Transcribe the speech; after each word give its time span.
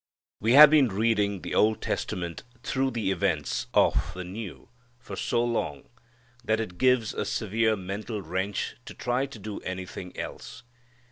We 0.39 0.53
have 0.53 0.71
been 0.71 0.87
reading 0.87 1.43
the 1.43 1.53
Old 1.53 1.79
Testament 1.79 2.41
through 2.63 2.89
the 2.89 3.11
events 3.11 3.67
of 3.71 4.15
the 4.15 4.23
New 4.23 4.69
for 4.97 5.15
so 5.15 5.43
long 5.45 5.89
that 6.43 6.59
it 6.59 6.79
gives 6.79 7.13
a 7.13 7.23
severe 7.23 7.75
mental 7.75 8.19
wrench 8.23 8.77
to 8.85 8.95
try 8.95 9.27
to 9.27 9.37
do 9.37 9.59
anything 9.59 10.17
else. 10.17 10.63